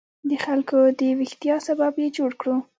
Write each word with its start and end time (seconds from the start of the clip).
د 0.29 0.31
خلکو 0.45 0.77
د 0.99 1.01
ویښتیا 1.19 1.55
سبب 1.67 1.93
یې 2.01 2.07
جوړ 2.17 2.31
کړو. 2.41 2.55